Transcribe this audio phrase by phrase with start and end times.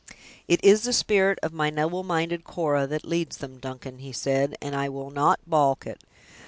[0.47, 4.55] 'It is the spirit of my noble minded Cora that leads them, Duncan', he said,
[4.59, 6.03] 'and I will not balk it.